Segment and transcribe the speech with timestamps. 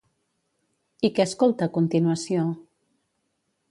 [1.09, 2.51] I què escolta a continuació?